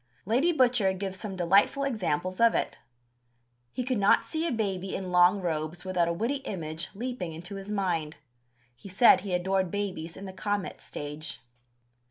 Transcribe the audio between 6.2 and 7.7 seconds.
image leaping into his